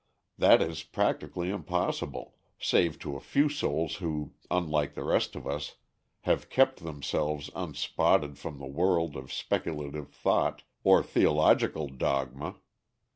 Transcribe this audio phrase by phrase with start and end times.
[0.39, 5.75] That is practically impossible, save to a few souls who, unlike the rest of us,
[6.21, 12.55] have "kept themselves unspotted from the world" of speculative thought, or theological dogma.